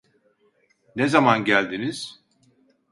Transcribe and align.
Ne 0.95 1.07
zaman 1.07 1.45
geldiniz? 1.45 2.21